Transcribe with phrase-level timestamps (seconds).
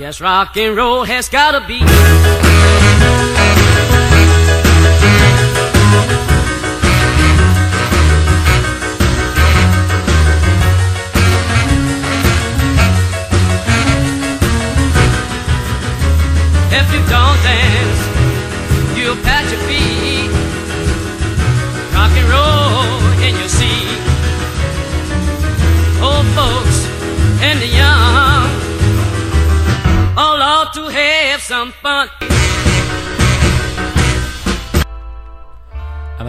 [0.00, 1.80] Yes, rock and roll has gotta be.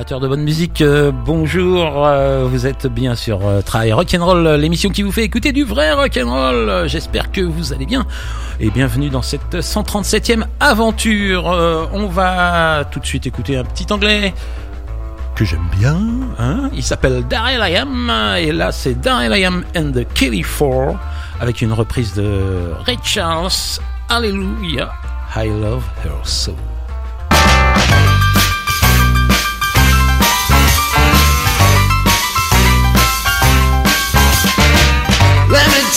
[0.10, 2.08] De bonne musique, euh, bonjour.
[2.08, 5.92] euh, vous êtes bien sur euh, Try Rock'n'Roll, l'émission qui vous fait écouter du vrai
[5.94, 6.88] rock'n'roll.
[6.88, 8.08] J'espère que vous allez bien
[8.60, 11.52] et bienvenue dans cette 137e aventure.
[11.52, 14.34] Euh, on va tout de suite écouter un petit anglais
[15.36, 16.00] que j'aime bien.
[16.40, 20.42] Hein Il s'appelle Daryl I Am et là c'est Daryl I Am and the Kelly
[20.42, 20.98] Four
[21.40, 23.80] avec une reprise de Ray Charles.
[24.10, 24.92] Hallelujah,
[25.36, 26.56] I love her so.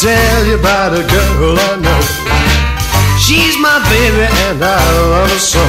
[0.02, 2.02] Tell you about a girl I know.
[3.22, 5.62] She's my baby and I love her so.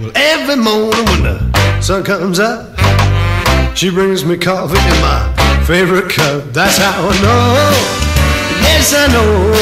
[0.00, 2.72] Well, every morning when the sun comes up,
[3.76, 5.20] she brings me coffee in my
[5.66, 6.44] favorite cup.
[6.54, 7.72] That's how I know.
[8.64, 9.52] Yes, I know.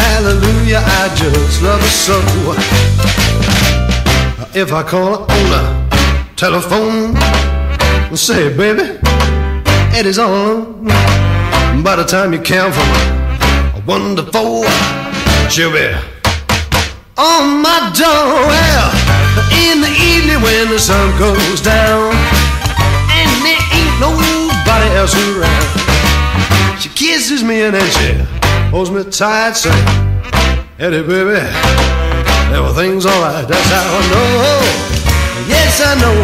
[0.00, 2.16] Hallelujah, I just love her so.
[4.58, 7.16] If I call her on the telephone
[8.08, 8.98] and say, baby,
[9.92, 10.86] it is alone.
[11.86, 12.88] By the time you count from
[13.78, 14.66] a one to four,
[15.48, 15.86] she'll be
[17.16, 18.26] on my door.
[18.50, 18.90] Well,
[19.54, 26.88] in the evening when the sun goes down, and there ain't nobody else around, she
[26.88, 28.14] kisses me and then she
[28.74, 29.86] holds me tight, saying,
[30.80, 31.38] Eddie, baby,
[32.50, 33.46] everything's alright.
[33.46, 34.58] That's how I know.
[35.46, 36.18] Yes, I know.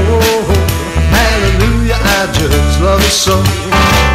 [1.14, 4.11] Hallelujah, I just love her so.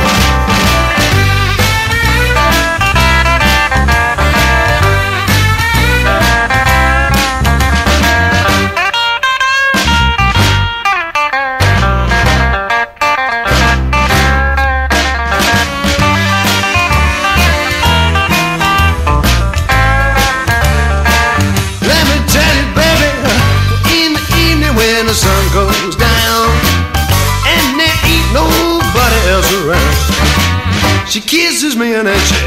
[31.27, 32.39] Kisses me and then she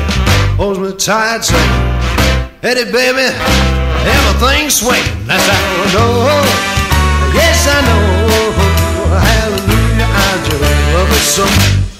[0.56, 1.70] holds me tight, saying,
[2.64, 3.28] Eddie, baby,
[4.08, 5.04] everything's swinging.
[5.28, 6.40] That's how I know.
[7.36, 8.00] Yes, I know.
[9.20, 10.64] Hallelujah, I just
[10.96, 11.44] love her so.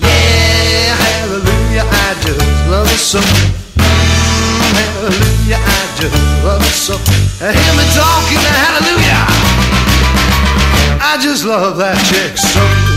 [0.01, 2.41] Yeah, hallelujah, I just
[2.73, 3.21] love her so.
[4.73, 6.97] Hallelujah, I just love it so.
[7.45, 9.29] Hear me talking, hallelujah.
[11.03, 12.90] I just love that chick so.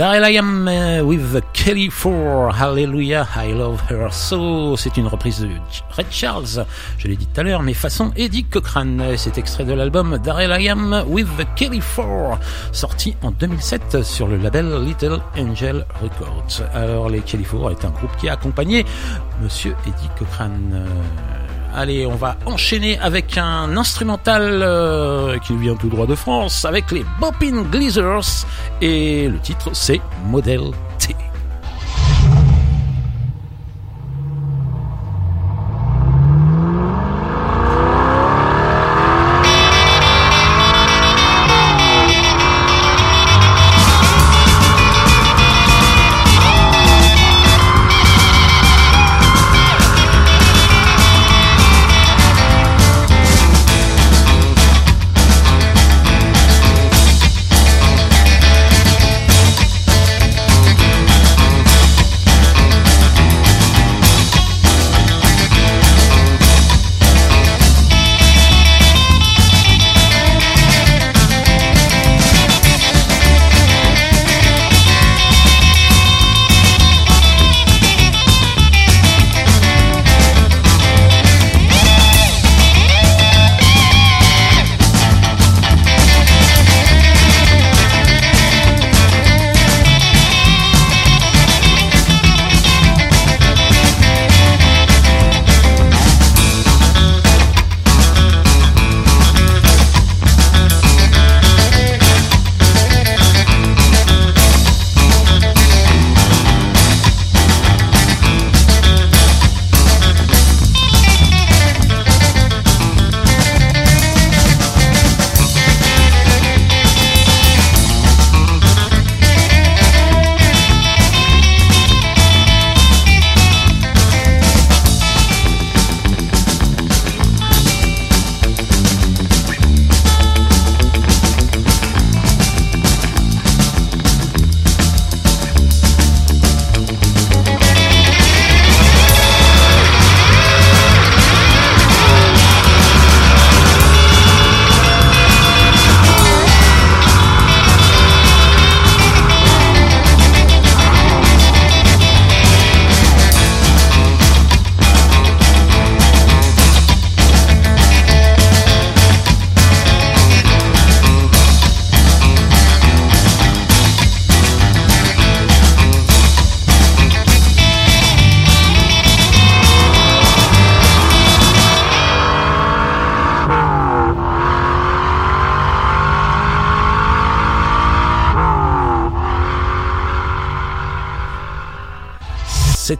[0.00, 4.74] Daryl I Am uh, with Kelly Four, Hallelujah, I Love Her So.
[4.78, 5.50] C'est une reprise de
[5.94, 6.64] Red Charles,
[6.96, 8.96] je l'ai dit tout à l'heure, mais façon Eddie Cochran.
[9.18, 12.38] C'est extrait de l'album Daryl I Am with Kelly Four,
[12.72, 16.66] sorti en 2007 sur le label Little Angel Records.
[16.72, 18.86] Alors, les Kelly Four est un groupe qui a accompagné
[19.42, 20.48] Monsieur Eddie Cochran.
[21.74, 26.90] Allez, on va enchaîner avec un instrumental euh, qui vient tout droit de France, avec
[26.90, 28.46] les Boppin' Gleezers,
[28.80, 30.72] et le titre c'est Model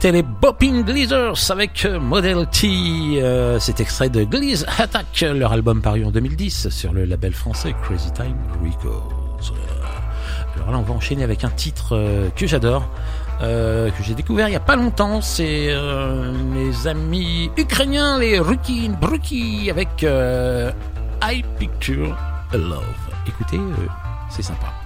[0.01, 3.21] C'était les Bopping Gleezers avec Model T.
[3.21, 7.75] Euh, c'est extrait de Gleez Attack, leur album paru en 2010 sur le label français
[7.83, 9.53] Crazy Time Records.
[10.55, 12.89] Alors là, on va enchaîner avec un titre euh, que j'adore.
[13.43, 18.39] Euh, que j'ai découvert il y a pas longtemps, c'est euh, mes amis ukrainiens, les
[18.39, 20.71] Rukin Bruki, avec euh,
[21.21, 22.17] I Picture
[22.53, 22.81] Love.
[23.27, 23.85] Écoutez, euh,
[24.31, 24.80] c'est sympa.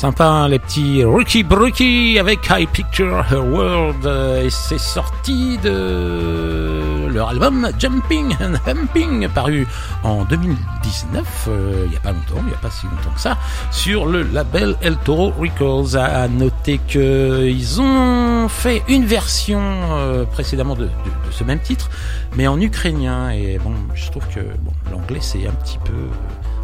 [0.00, 5.58] Sympa hein, les petits Rookie Brookie avec High Picture Her World euh, et c'est sorti
[5.58, 9.66] de leur album Jumping and Humping paru
[10.02, 13.20] en 2019 euh, il n'y a pas longtemps, il n'y a pas si longtemps que
[13.20, 13.36] ça
[13.70, 15.96] sur le label El Toro Records.
[15.96, 20.88] À noter que ils ont fait une version euh, précédemment de, de-
[21.26, 21.90] de ce même titre
[22.36, 25.92] mais en ukrainien et bon je trouve que bon, l'anglais c'est un petit peu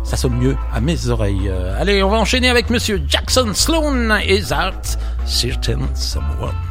[0.06, 1.48] ça sonne mieux à mes oreilles.
[1.48, 4.80] Euh, allez, on va enchaîner avec Monsieur Jackson Sloan et Art
[5.26, 6.65] Certain Someone.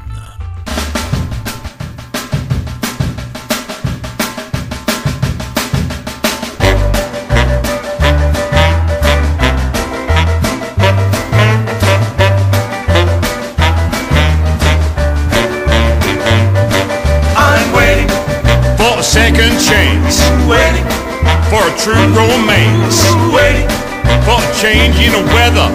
[24.65, 25.69] Change in the weather.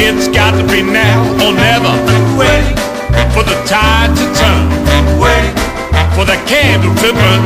[0.00, 1.92] It's got to be now or never,
[2.40, 2.78] waiting,
[3.36, 4.64] for the tide to turn,
[5.20, 5.56] waiting,
[6.16, 7.42] for the candle to burn.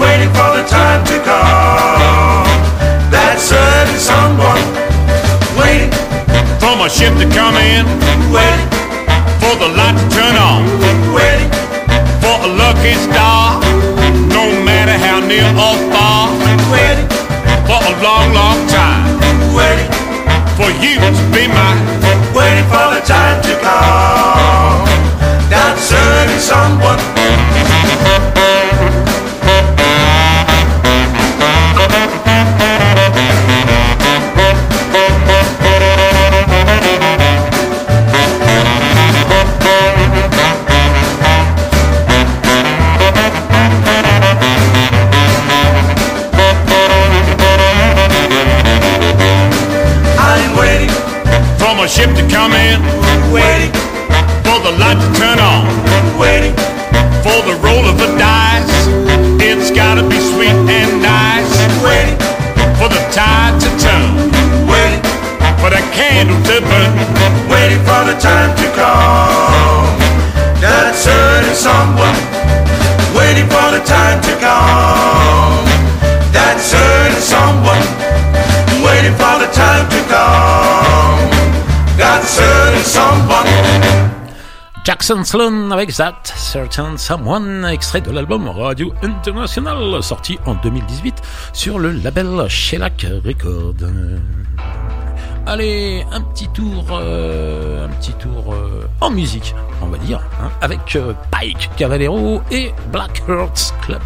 [0.00, 2.48] Waiting for the time to come.
[3.12, 4.64] That certain someone.
[5.60, 5.92] Waiting,
[6.60, 7.84] From a ship to come in,
[8.32, 8.70] waiting,
[9.40, 10.64] for the light to turn on.
[11.12, 11.52] waiting,
[12.24, 13.60] For a lucky star,
[14.32, 16.32] no matter how near or far.
[16.72, 17.08] waiting,
[17.68, 18.75] For a long, long time,
[20.56, 21.84] for you to be mine.
[22.34, 24.88] waiting for the time to come.
[25.52, 28.45] That certain someone.
[52.46, 52.80] Come in,
[53.34, 53.72] waiting,
[54.46, 55.66] for the light to turn on.
[56.14, 56.54] waiting,
[57.26, 58.70] For the roll of the dice,
[59.42, 61.50] it's gotta be sweet and nice.
[61.82, 62.18] waiting,
[62.78, 64.30] For the tide to turn,
[64.70, 65.02] waiting,
[65.58, 66.92] for the candle to burn.
[67.50, 69.90] waiting for the time to come.
[70.62, 72.18] That certain someone.
[73.18, 75.65] Waiting for the time to come.
[84.86, 91.80] Jackson Sloan avec That Certain Someone, extrait de l'album Radio International, sorti en 2018 sur
[91.80, 93.90] le label Shellac Records.
[95.44, 101.68] Allez, un petit tour, euh, euh, en musique, on va dire, hein, avec euh, Pike
[101.76, 104.02] Cavallero et Black Hearts Club.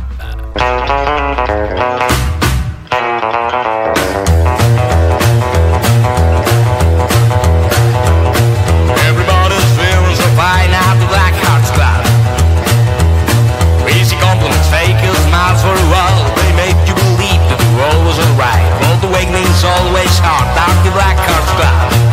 [19.65, 22.10] always hard, dark black or black.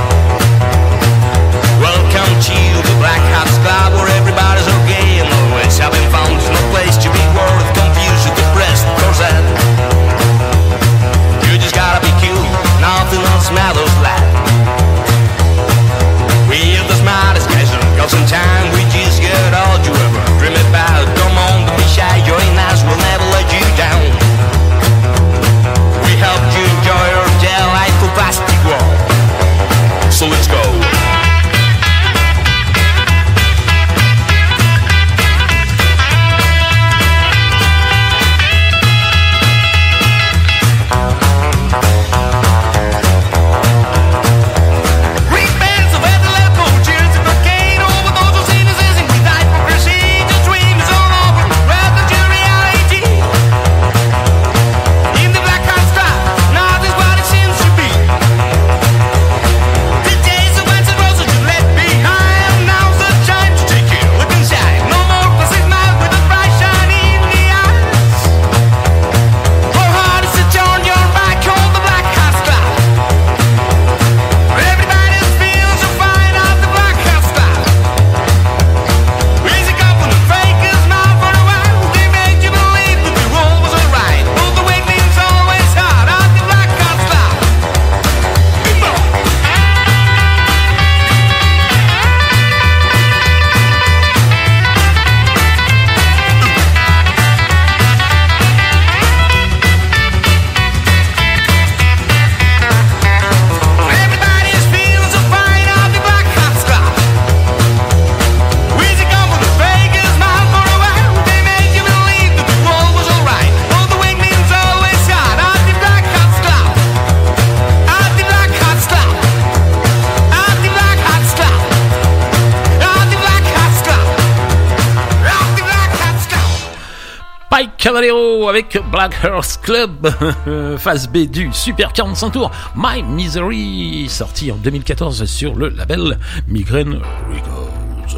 [128.92, 130.10] Black Hearts Club,
[130.80, 136.96] phase B du Super 45 tours, My Misery, sorti en 2014 sur le label Migraine
[137.30, 138.18] Records.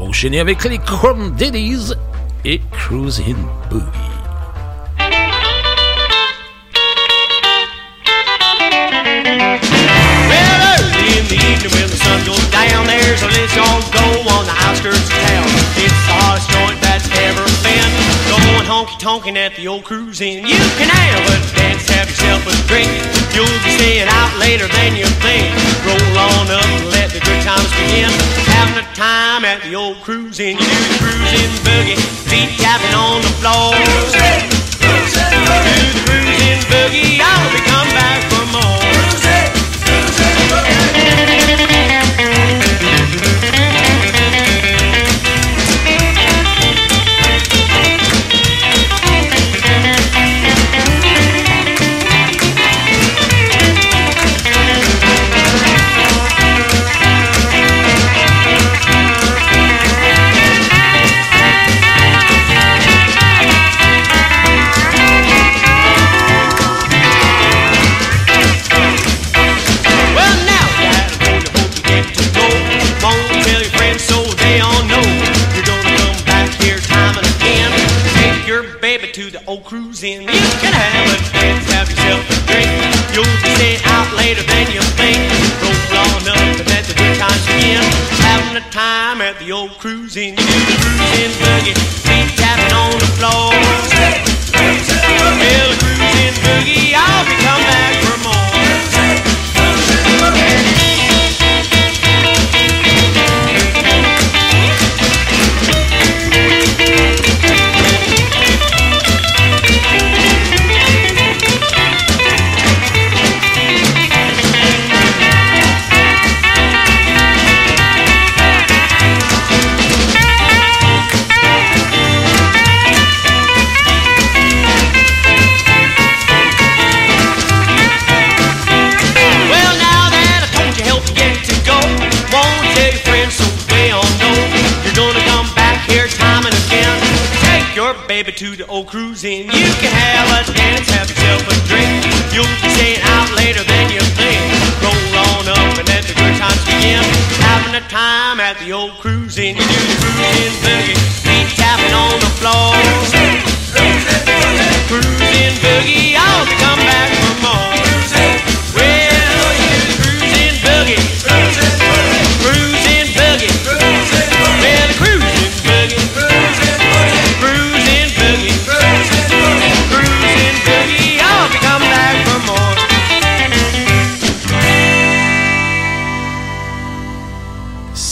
[0.00, 1.92] Enchaîner avec les Chrome Daddies
[2.44, 3.63] et Cruising Boogie.
[19.14, 20.42] honking at the old cruise inn.
[20.42, 22.90] You can have a dance, have yourself a drink.
[23.30, 25.54] You'll be staying out later than you think.
[25.86, 28.10] Roll on up and let the good times begin.
[28.50, 30.58] Having a time at the old cruise inn.
[30.58, 34.63] You do the cruising boogie, feet tapping on the floor.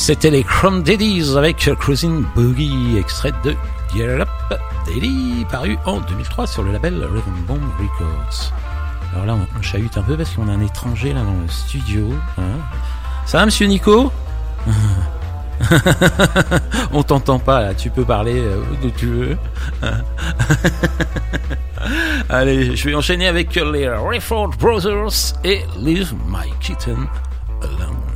[0.02, 3.54] C'était les Chrome Daddies avec Cruising Boogie, extrait de
[3.94, 4.28] Get Up
[4.84, 8.52] Daily, paru en 2003 sur le label Rhythm Bomb Records.
[9.12, 12.08] Alors là, on chahute un peu parce qu'on a un étranger là dans le studio.
[12.36, 12.58] Hein.
[13.26, 14.10] Ça va, monsieur Nico?
[16.92, 19.38] On t'entend pas là, tu peux parler euh, d'où tu veux.
[19.84, 20.02] Hein.
[22.28, 27.06] Allez, je vais enchaîner avec les Rayford Brothers et Leave My Kitten
[27.62, 28.11] Alone.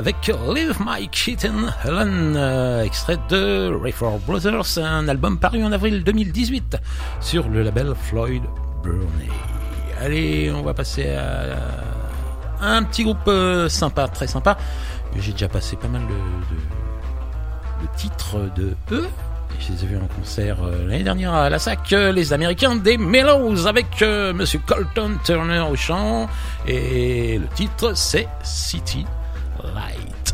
[0.00, 6.02] Avec Leave My Kitten Helen, euh, extrait de Rayford Brothers, un album paru en avril
[6.02, 6.78] 2018
[7.20, 8.42] sur le label Floyd
[8.82, 9.28] Burney.
[10.00, 11.58] Allez, on va passer à
[12.62, 14.56] un petit groupe euh, sympa, très sympa.
[15.18, 16.06] J'ai déjà passé pas mal de,
[17.84, 19.08] de- titres de eux.
[19.58, 22.76] Je les ai vus en concert euh, l'année dernière à la SAC, euh, les Américains
[22.76, 26.26] des Mellows, avec euh, Monsieur Colton Turner au chant.
[26.66, 29.04] Et le titre, c'est City
[29.62, 30.32] Light.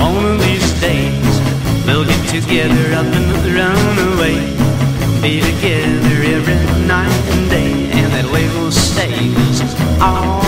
[0.00, 1.40] One of these days,
[1.86, 4.38] we'll get together up and run away.
[5.20, 10.41] Be together every night and day, and that way we'll stay.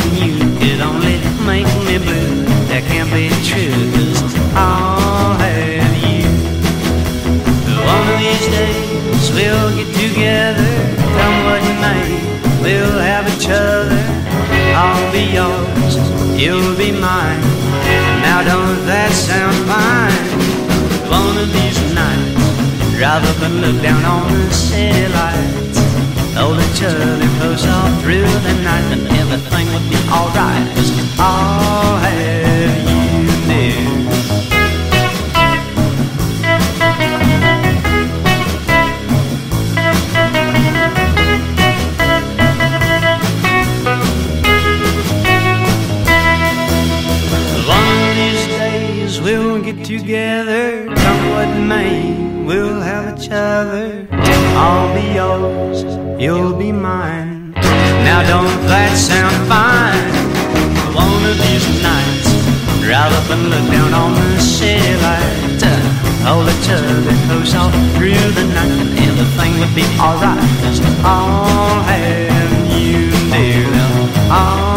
[0.00, 2.44] And you could only make me blue.
[2.68, 6.26] That can't be true, 'cause I'll have you.
[7.94, 10.72] One of these days we'll get together,
[11.16, 12.06] come what may.
[12.62, 14.02] We'll have each other.
[14.74, 15.94] I'll be yours,
[16.36, 17.42] you'll be mine.
[18.26, 20.26] Now don't that sound fine?
[21.08, 22.46] One of these nights,
[22.98, 25.55] drive up and look down on the city lights.
[26.38, 30.68] Hold each other close all through the night, and everything will be alright.
[30.76, 33.00] i I'll have you
[33.48, 33.96] near.
[47.66, 52.12] One of these days we'll get together, come what may,
[52.44, 54.15] we'll have each other.
[54.56, 55.84] I'll be yours,
[56.20, 57.52] you'll be mine.
[58.08, 60.08] Now don't that sound fine?
[60.94, 62.28] One of these nights,
[62.80, 65.46] drive up and look down on the city lights.
[66.26, 70.42] Hold each other close all through the night, and everything will be alright.
[70.62, 73.70] Cause I'll have you, dear.
[74.28, 74.75] I'll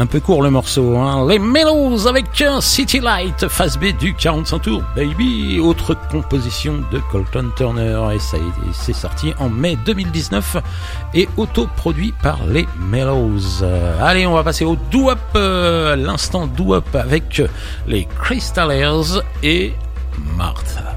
[0.00, 1.26] Un peu court le morceau, hein.
[1.28, 2.24] Les Mellows avec
[2.62, 5.60] City Light, face B du 45 tours, baby.
[5.60, 8.38] Autre composition de Colton Turner et ça
[8.72, 10.56] c'est sorti en mai 2019
[11.12, 13.62] et autoproduit par les Mellows.
[14.00, 17.42] Allez, on va passer au doo-up, euh, l'instant doo-up avec
[17.86, 19.74] les Crystallers et
[20.34, 20.96] Martha.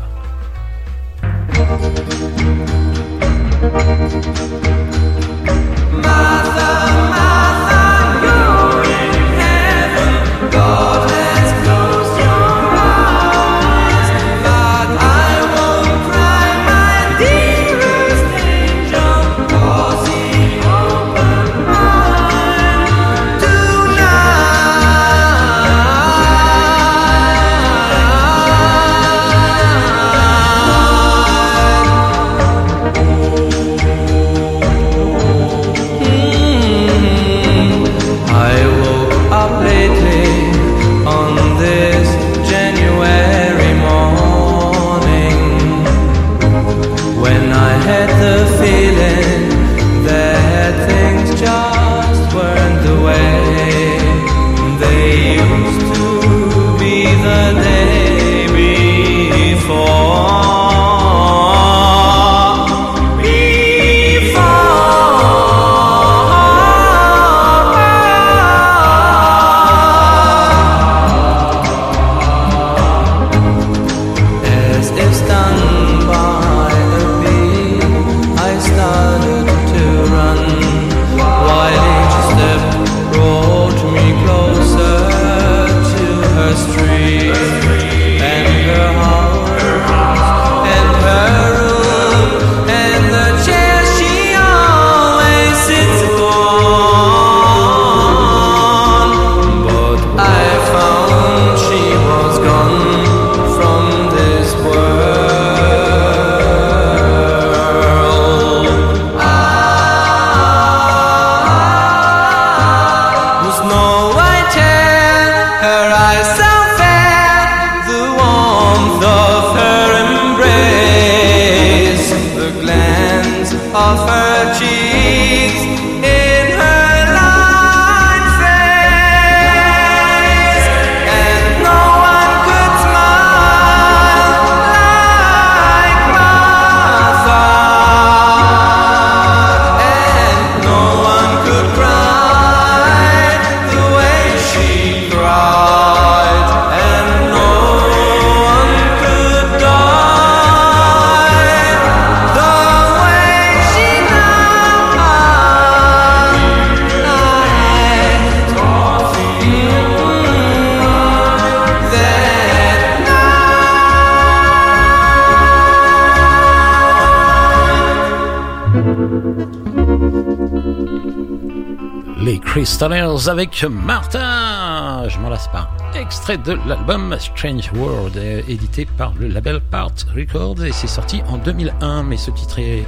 [172.63, 175.09] Crystallers avec Martha.
[175.09, 175.69] Je m'en lasse pas.
[175.95, 181.37] Extrait de l'album Strange World, édité par le label Part Records et c'est sorti en
[181.39, 182.03] 2001.
[182.03, 182.85] Mais ce titre est,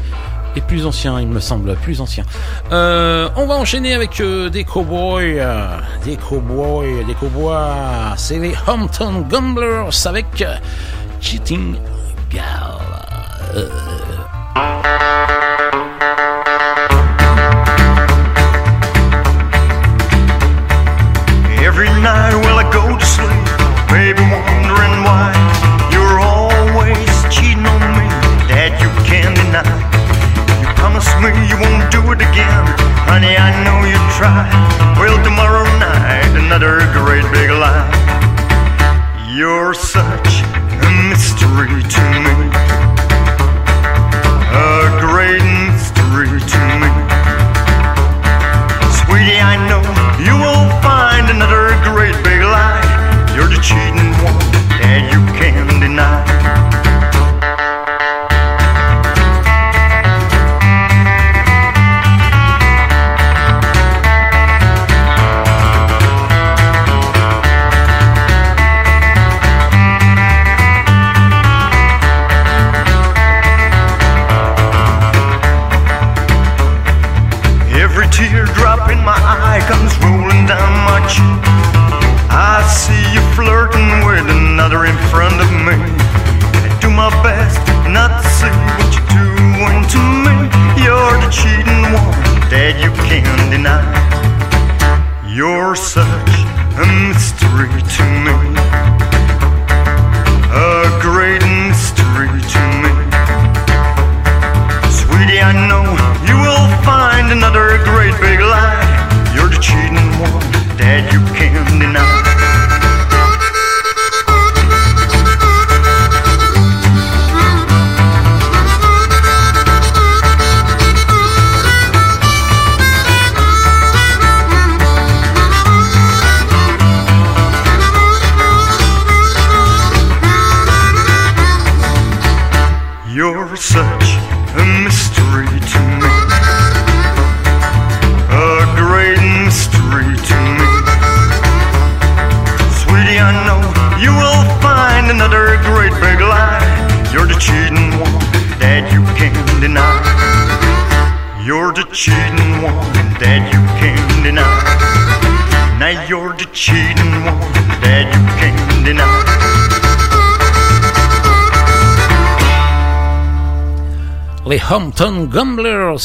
[0.69, 2.23] plus ancien, il me semble, plus ancien.
[2.71, 5.45] Euh, on va enchaîner avec euh, des cowboys,
[6.05, 8.13] des cowboys, des cowboys.
[8.15, 10.45] C'est les Hampton Gumblers avec
[11.19, 11.75] Cheating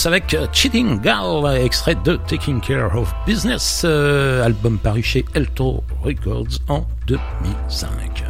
[0.07, 6.59] Avec Cheating Gal, extrait de Taking Care of Business, euh, album paru chez Elto Records
[6.69, 8.25] en 2005.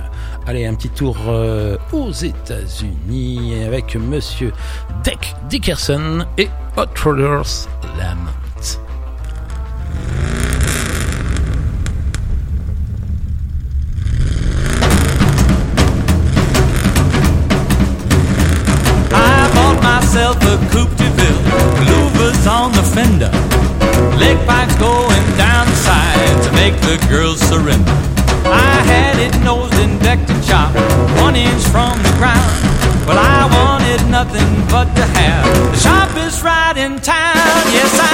[0.46, 4.52] Allez, un petit tour euh, aux États-Unis avec Monsieur
[5.04, 7.68] Dick Dickerson et Hot Rollers
[22.70, 23.30] on the fender,
[24.18, 27.96] leg pipes going down the side to make the girls surrender.
[28.46, 30.76] I had it nosed and decked and chopped,
[31.20, 32.50] one inch from the ground.
[33.06, 37.35] Well, I wanted nothing but to have the sharpest ride in town.
[37.74, 38.10] Yes, I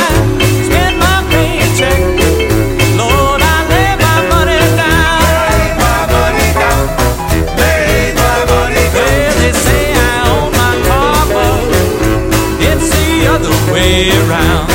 [14.04, 14.65] around.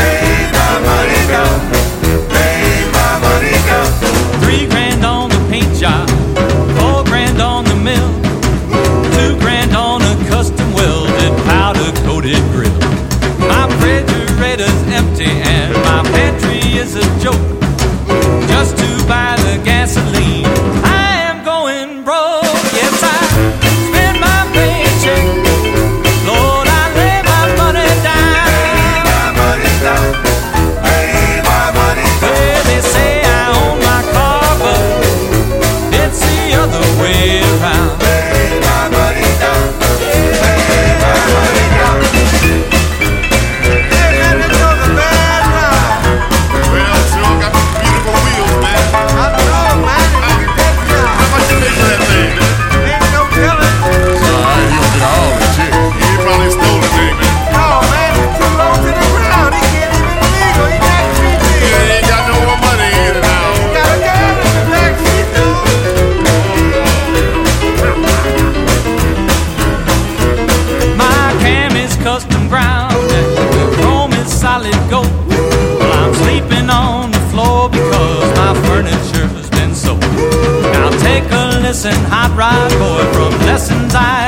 [81.89, 84.20] hot rod boy from lessons I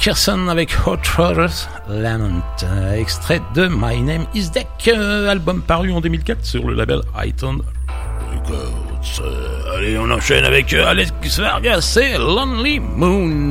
[0.00, 5.92] Dickerson avec Hot Waters Lament, euh, extrait de My Name Is Deck, euh, album paru
[5.92, 7.58] en 2004 sur le label Iton
[8.32, 9.20] Records.
[9.20, 13.50] Euh, allez, on enchaîne avec Alex Vargas et Lonely Moon.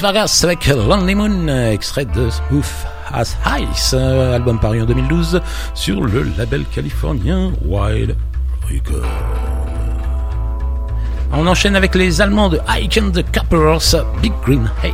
[0.00, 2.64] Vargas avec Lonely Moon, extrait de Smooth
[3.12, 5.40] as Ice, album paru en 2012
[5.74, 8.16] sur le label californien Wild
[8.70, 9.08] Record.
[11.32, 14.92] On enchaîne avec les Allemands de Ike and the Cappers, Big Green Hay.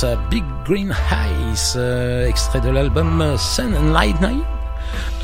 [0.00, 4.44] Cappers, Big Green Eyes, euh, extrait de l'album Sun and Light Night.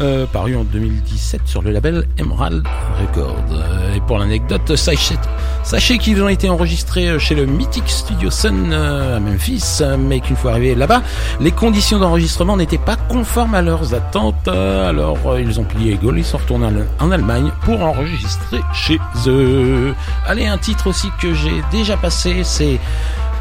[0.01, 2.67] Euh, paru en 2017 sur le label Emerald
[3.01, 3.37] Records.
[3.53, 9.21] Euh, et pour l'anecdote, sachez, qu'ils ont été enregistrés chez le Mythic Studio Sun à
[9.21, 11.03] Memphis, mais qu'une fois arrivés là-bas,
[11.41, 14.49] les conditions d'enregistrement n'étaient pas conformes à leurs attentes.
[14.49, 16.69] Alors ils ont plié les ils sont retournés
[16.99, 19.95] en Allemagne pour enregistrer chez eux.
[20.27, 22.81] Allez, un titre aussi que j'ai déjà passé, c'est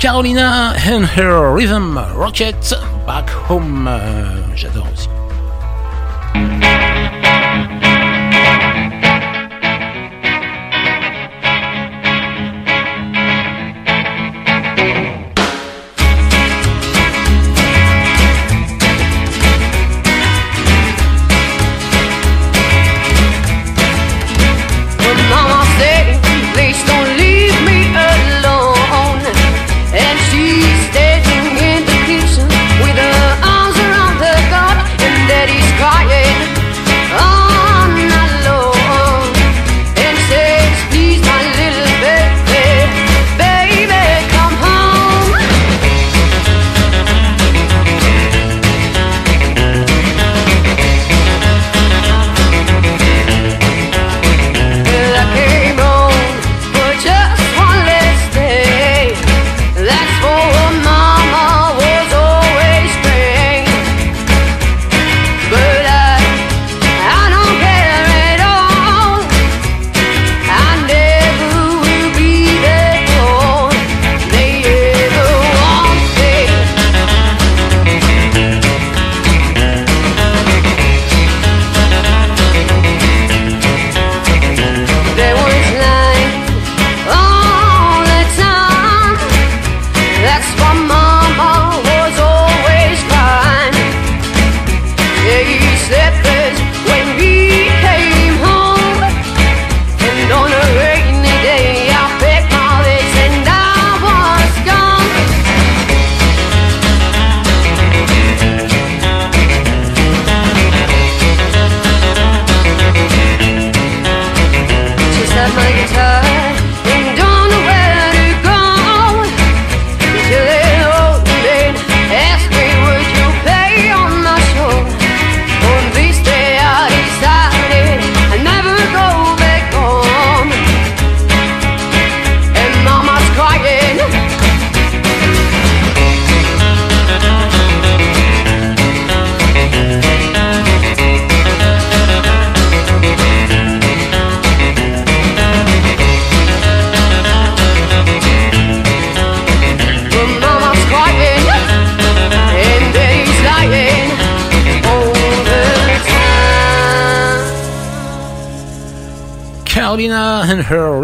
[0.02, 2.74] Carolina and Her Rhythm Rocket
[3.06, 3.88] Back Home.
[4.56, 5.21] J'adore aussi.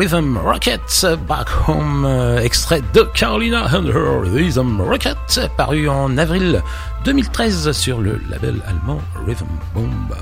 [0.07, 3.91] Rhythm Rocket Back Home, euh, extrait de Carolina and
[4.23, 6.63] Rhythm Rocket, paru en avril
[7.03, 10.15] 2013 sur le label allemand Rhythm Bomb.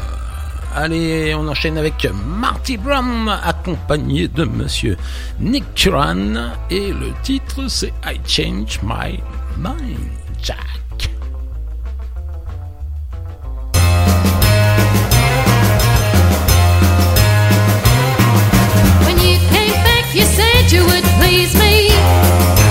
[0.73, 4.97] Allez, on enchaîne avec Marty Brown, accompagné de monsieur
[5.39, 9.19] Nick Curran, et le titre c'est I Change My
[9.59, 9.99] Mind,
[10.41, 10.84] Jack.
[20.75, 22.64] you would please me.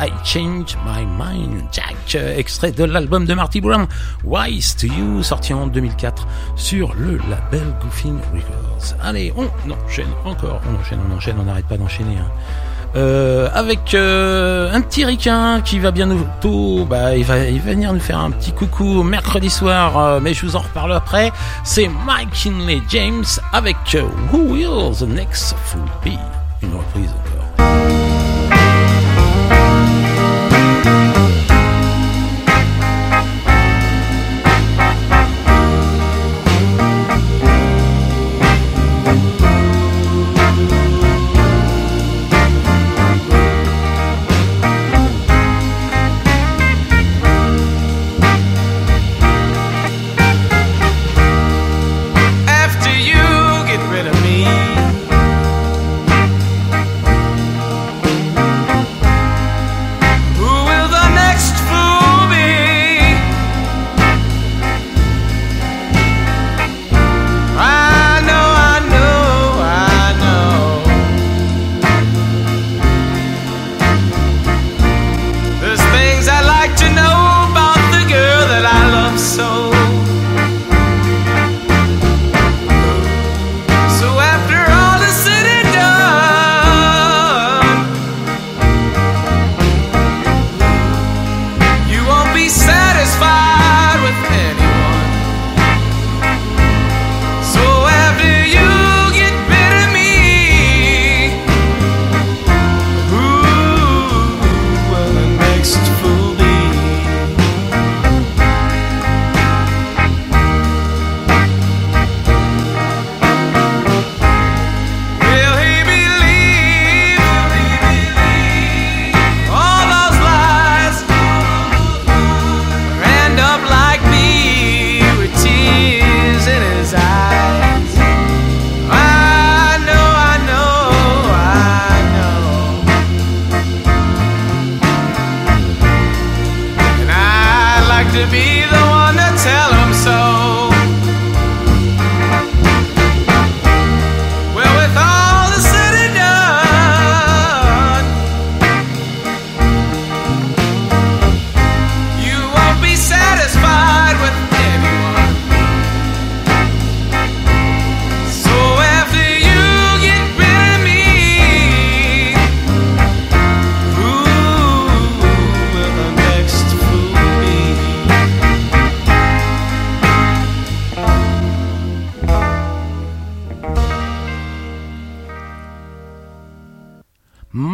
[0.00, 1.62] I Change My Mind.
[1.72, 3.86] Jack, euh, extrait de l'album de Marty Brown,
[4.24, 6.26] Wise to You, sorti en 2004
[6.56, 8.94] sur le label Goofing Records.
[9.02, 12.16] Allez, on enchaîne encore, on enchaîne, on enchaîne, on n'arrête pas d'enchaîner.
[12.18, 12.30] hein.
[12.94, 17.92] Euh, avec euh, un petit ricain qui va bientôt, bah, il va, il va venir
[17.92, 21.30] nous faire un petit coucou mercredi soir, mais je vous en reparle après.
[21.62, 23.76] C'est Mike Kinley James avec
[24.32, 26.16] Who Will the Next Fool Be?
[26.62, 27.10] Une reprise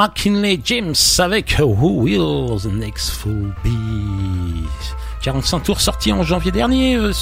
[0.02, 4.66] McKinley James avec Who Will the Next Fool Be
[5.22, 7.12] 45 tours sortis en janvier dernier, euh,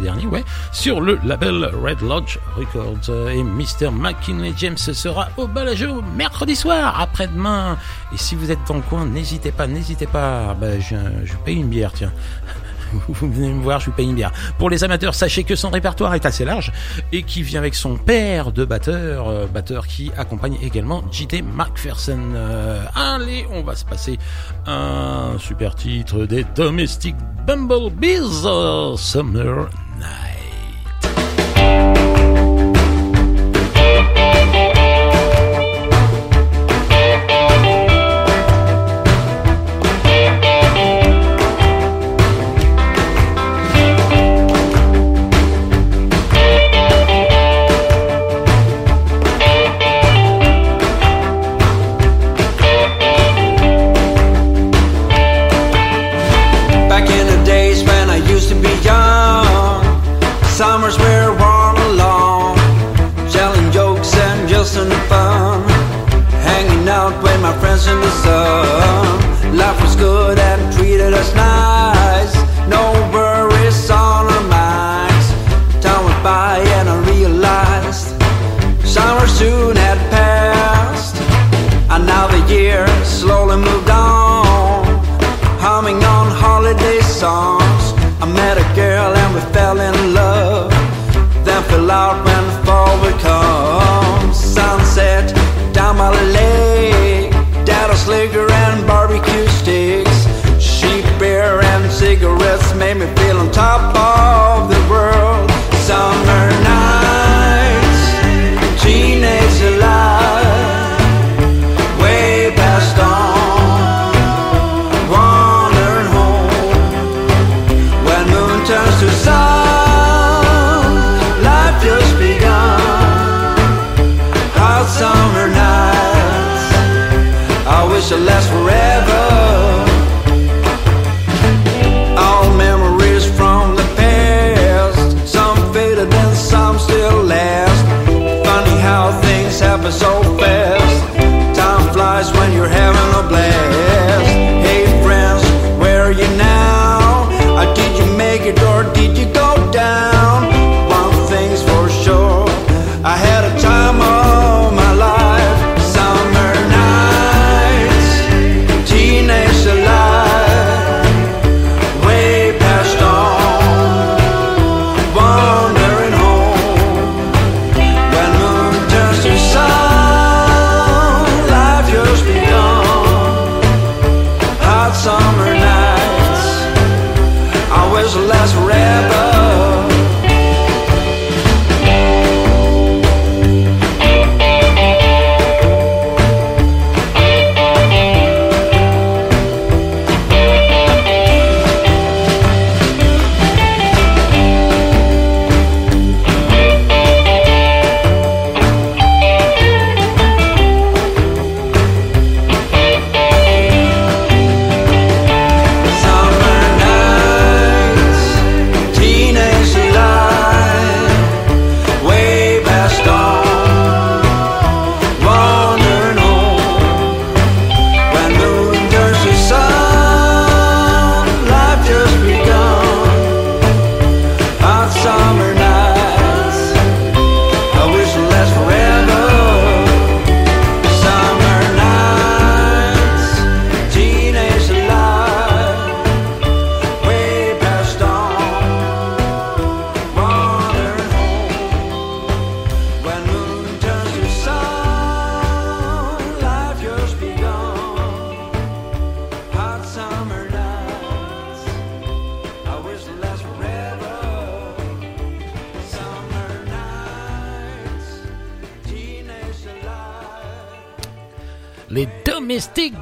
[0.00, 3.08] dernier, ouais, sur le label Red Lodge Records.
[3.08, 3.90] Euh, Et Mr.
[3.90, 7.76] McKinley James sera au Balajo mercredi soir, après-demain.
[8.14, 10.54] Et si vous êtes dans le coin, n'hésitez pas, n'hésitez pas.
[10.54, 12.12] Bah, je paye une bière, tiens.
[13.08, 14.32] Vous venez me voir, je vous paye une bière.
[14.58, 16.72] Pour les amateurs, sachez que son répertoire est assez large
[17.12, 21.42] et qui vient avec son père de batteur, euh, batteur qui accompagne également J.D.
[21.42, 22.20] McPherson.
[22.34, 24.18] Euh, allez, on va se passer
[24.66, 27.14] un super titre des Domestic
[27.46, 29.68] Bumblebees, euh, Summer
[29.98, 30.29] Night.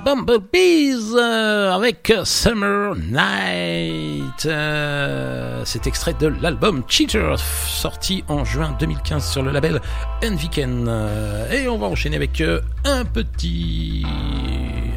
[0.09, 4.47] Bumblebees euh, avec euh, Summer Night.
[4.47, 9.83] Euh, cet extrait de l'album Cheater, sorti en juin 2015 sur le label
[10.25, 10.87] Enviken.
[10.89, 12.43] Euh, et on va enchaîner avec
[12.87, 14.07] un petit,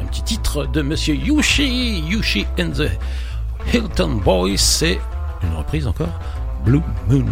[0.02, 2.88] un petit titre de Monsieur Yushi, Yushi and the
[3.74, 4.56] Hilton Boys.
[4.56, 4.98] C'est
[5.42, 6.18] une reprise encore,
[6.64, 7.26] Blue Moon.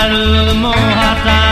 [0.00, 1.49] Karu Mohata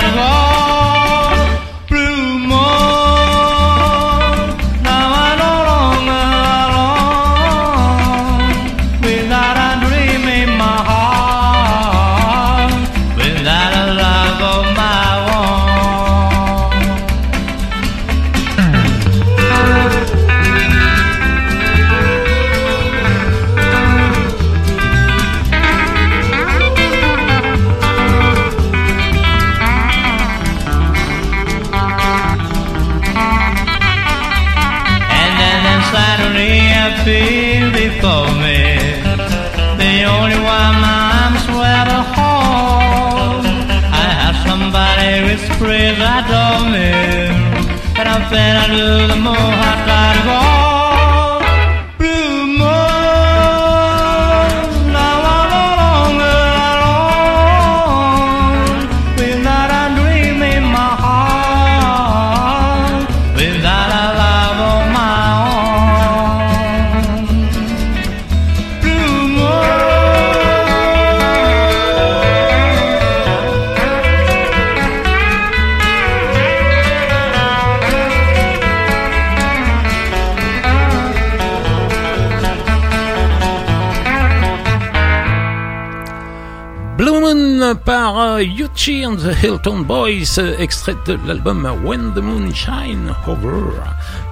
[89.17, 93.73] the Hilton Boys, extrait de l'album When the Moon Shine Over,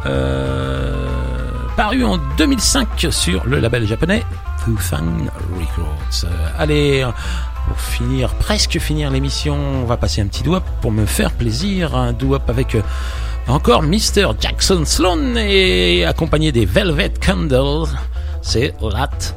[0.07, 4.25] euh, paru en 2005 sur le label japonais
[4.65, 6.31] Fufang Records.
[6.59, 7.07] Allez,
[7.69, 11.95] pour finir, presque finir l'émission, on va passer un petit doigt pour me faire plaisir,
[11.95, 12.83] un doigt avec euh,
[13.49, 14.33] encore Mr.
[14.41, 17.89] Jackson Sloan et accompagné des Velvet Candles,
[18.43, 19.37] c'est That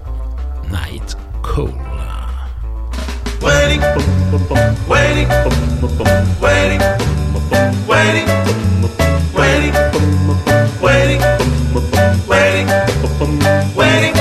[0.71, 1.88] Night Cold.
[4.87, 5.29] waiting,
[6.39, 6.81] waiting,
[7.87, 8.27] waiting,
[9.33, 9.73] waiting,
[10.81, 11.21] waiting,
[12.27, 12.71] waiting,
[13.75, 14.15] waiting.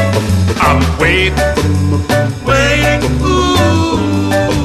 [0.61, 1.35] I'm waiting,
[2.45, 3.03] waiting,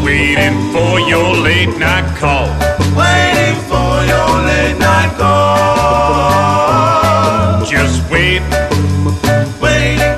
[0.04, 2.48] waiting for your late night call.
[2.96, 6.04] Waiting for your late night call.
[7.66, 8.41] Just wait,
[9.62, 10.16] waiting,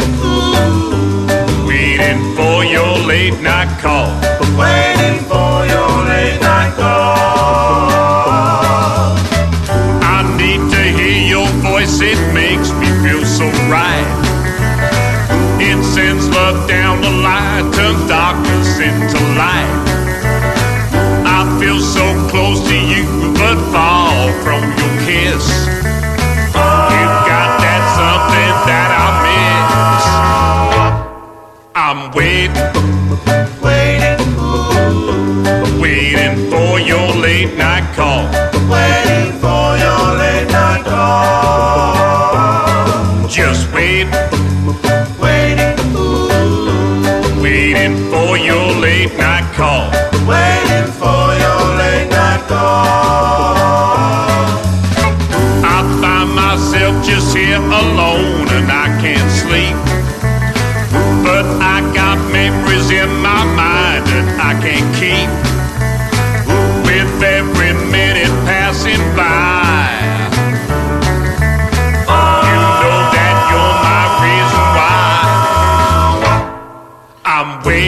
[1.67, 4.34] waiting for your late night call.
[16.67, 20.01] Down the line, turns darkness into light.
[21.25, 23.05] I feel so close to you,
[23.35, 25.45] but far from your kiss.
[26.93, 30.05] You got that something that I miss.
[31.75, 32.55] I'm waiting,
[33.61, 34.19] Waiting,
[35.81, 38.25] waiting for your late night call.
[38.69, 41.95] waiting for your late night call.
[43.29, 44.07] Just wait,
[47.85, 49.91] waiting for your late night call.
[50.27, 53.55] waiting for your late night call.
[55.63, 59.64] I find myself just here alone and I can't sleep.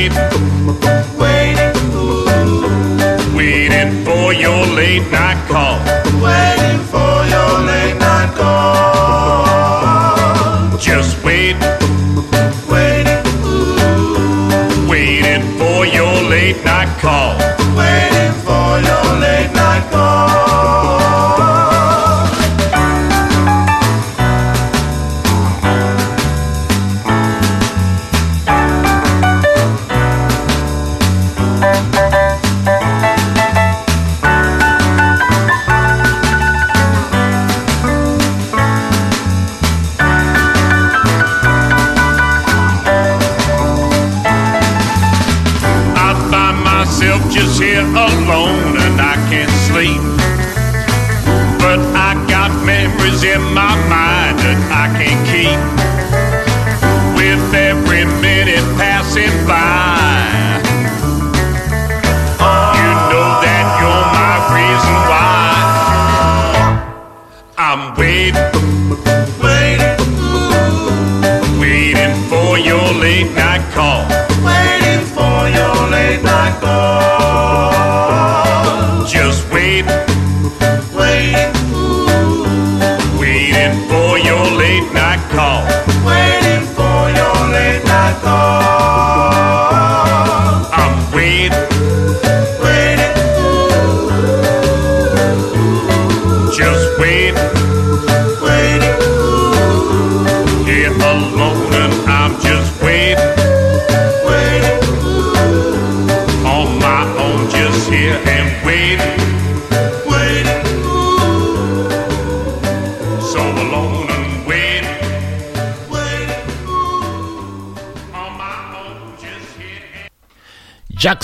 [0.07, 1.73] Waiting, Waiting,
[3.35, 5.79] waiting for your late night call.
[6.23, 9.43] waiting for your late night call.
[10.77, 11.57] Just wait,
[12.71, 13.21] Waiting,
[14.87, 17.35] waiting for your late night call.
[17.75, 20.26] waiting for your late night call.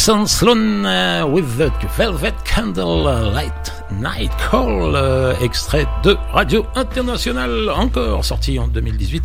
[0.06, 7.70] Jackson Sloan euh, with the Velvet Candle Light Night Call, euh, extrait de Radio International,
[7.70, 9.24] encore sorti en 2018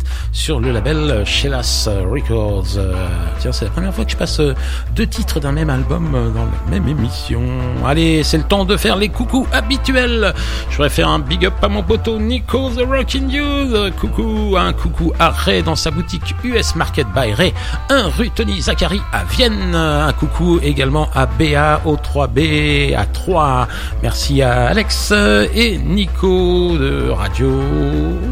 [0.49, 2.75] sur le label Shellas Records.
[2.77, 2.95] Euh,
[3.37, 4.55] tiens, c'est la première fois que je passe euh,
[4.95, 7.43] deux titres d'un même album euh, dans la même émission.
[7.85, 10.33] Allez, c'est le temps de faire les coucous habituels.
[10.71, 13.93] Je voudrais faire un big up à mon poteau Nico the Rockin' Dude.
[13.99, 17.53] Coucou, un coucou à Ray dans sa boutique US Market by Ray.
[17.91, 19.75] Un rue Tony Zachary à Vienne.
[19.75, 23.67] Un coucou également à BA au 3B à 3.
[24.01, 25.13] Merci à Alex
[25.53, 27.51] et Nico de radio,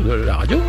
[0.03, 0.59] de la radio.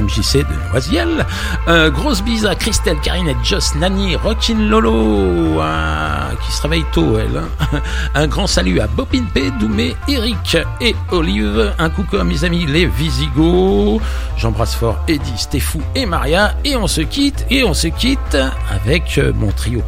[0.00, 1.26] MJC de Noisiel.
[1.68, 6.84] Euh, grosse bise à Christelle, Karine et Joss, Nani, Rockin Lolo, hein, qui se réveille
[6.92, 7.36] tôt, elle.
[7.38, 7.80] hein.
[8.14, 11.72] Un grand salut à Bopin P, Doumé, Eric et Olive.
[11.78, 14.00] Un coucou à mes amis les Visigoths.
[14.36, 16.54] J'embrasse fort Eddie, Stéphou et Maria.
[16.64, 18.36] Et on se quitte, et on se quitte
[18.70, 19.82] avec euh, mon trio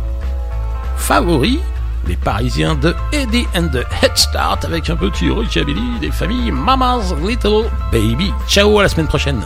[0.97, 1.61] favori,
[2.07, 7.15] les Parisiens de Eddie and the Head Start, avec un petit rockabilly des familles Mama's
[7.27, 8.33] Little Baby.
[8.49, 9.41] Ciao, à la semaine prochaine.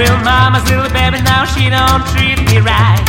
[0.00, 3.04] Well, mama's little baby now, she don't treat me right.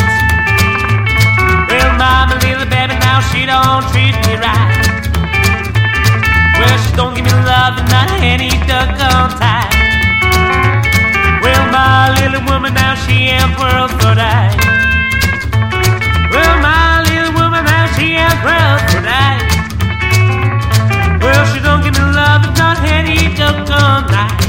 [1.71, 4.75] Well, mama, little baby now, she don't treat me right.
[6.59, 9.71] Well, she don't give me love and not any doggone time.
[11.39, 14.51] Well, my little woman now, she ain't world for die.
[16.27, 19.39] Well, my little woman now, she ain't world for die.
[21.23, 24.40] Well, she don't give me love and not any doggone night.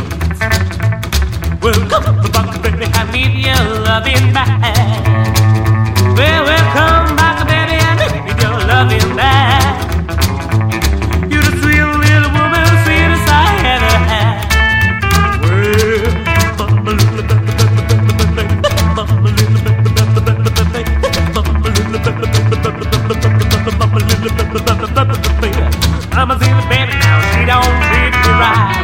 [1.63, 2.03] Well, come
[2.33, 3.55] back, baby, I need your
[3.87, 4.59] loving back.
[6.19, 9.79] Well, come back, baby, I need your loving back.
[11.31, 13.47] You're the sweet little woman, sweetest I
[13.79, 14.43] ever had.
[15.39, 16.03] Well,
[16.59, 17.23] mama, little,
[18.35, 18.59] baby,
[18.97, 19.55] mama, little,
[20.75, 20.99] baby,
[21.31, 22.03] mama, little, baby,
[26.11, 28.82] mama, little, baby, now she don't treat me right.